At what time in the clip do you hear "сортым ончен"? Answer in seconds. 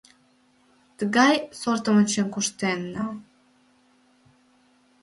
1.59-2.27